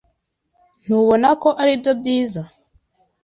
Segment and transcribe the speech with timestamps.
[0.83, 2.41] Ntubona ko aribyo byiza?